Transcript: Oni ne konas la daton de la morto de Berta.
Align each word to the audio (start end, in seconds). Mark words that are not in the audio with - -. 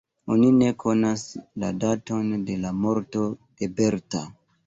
Oni 0.35 0.47
ne 0.53 0.69
konas 0.83 1.25
la 1.65 1.69
daton 1.83 2.33
de 2.49 2.57
la 2.63 2.73
morto 2.85 3.27
de 3.61 3.71
Berta. 3.81 4.23